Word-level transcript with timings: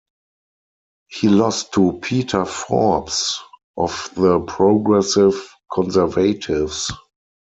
He 1.09 1.27
lost 1.29 1.73
to 1.75 1.99
Peter 2.01 2.43
Forbes 2.45 3.39
of 3.77 4.09
the 4.15 4.39
Progressive 4.39 5.35
Conservatives. 5.71 6.91